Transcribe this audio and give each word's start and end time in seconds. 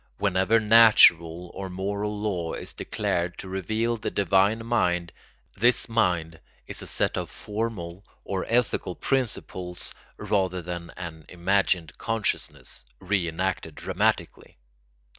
Whenever 0.17 0.59
natural 0.59 1.51
or 1.53 1.69
moral 1.69 2.19
law 2.19 2.53
is 2.53 2.73
declared 2.73 3.37
to 3.37 3.47
reveal 3.47 3.95
the 3.97 4.09
divine 4.09 4.65
mind, 4.65 5.11
this 5.55 5.87
mind 5.87 6.39
is 6.65 6.81
a 6.81 6.87
set 6.87 7.15
of 7.19 7.29
formal 7.29 8.03
or 8.25 8.43
ethical 8.49 8.95
principles 8.95 9.93
rather 10.17 10.63
than 10.63 10.89
an 10.97 11.23
imagined 11.29 11.95
consciousness, 11.99 12.83
re 12.99 13.27
enacted 13.29 13.75
dramatically. 13.75 14.57